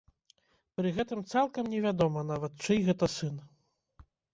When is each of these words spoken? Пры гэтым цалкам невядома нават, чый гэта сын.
Пры 0.81 0.93
гэтым 0.95 1.21
цалкам 1.33 1.71
невядома 1.75 2.27
нават, 2.33 2.51
чый 2.67 2.77
гэта 2.93 3.15
сын. 3.21 3.35